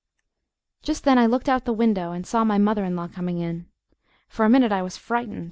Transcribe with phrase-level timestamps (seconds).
[0.81, 3.37] Just then I looked out of the window and saw my mother in law coming
[3.37, 3.67] in.
[4.27, 5.39] For a minute I was frightened.